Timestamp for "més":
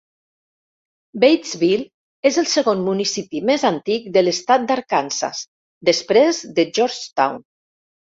3.49-3.65